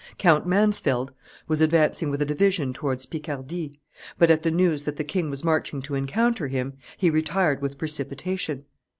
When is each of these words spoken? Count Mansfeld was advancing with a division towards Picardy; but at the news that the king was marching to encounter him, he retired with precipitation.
Count 0.17 0.47
Mansfeld 0.47 1.13
was 1.47 1.61
advancing 1.61 2.09
with 2.09 2.23
a 2.23 2.25
division 2.25 2.73
towards 2.73 3.05
Picardy; 3.05 3.79
but 4.17 4.31
at 4.31 4.41
the 4.41 4.49
news 4.49 4.81
that 4.85 4.95
the 4.95 5.03
king 5.03 5.29
was 5.29 5.43
marching 5.43 5.79
to 5.79 5.93
encounter 5.93 6.47
him, 6.47 6.73
he 6.97 7.11
retired 7.11 7.61
with 7.61 7.77
precipitation. 7.77 8.65